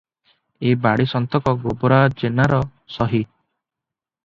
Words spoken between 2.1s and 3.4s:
ଜେନାର ସହି।